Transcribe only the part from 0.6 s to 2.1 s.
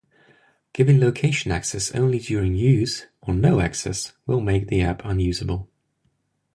Giving location access